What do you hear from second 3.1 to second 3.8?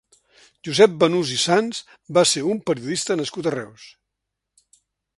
nascut a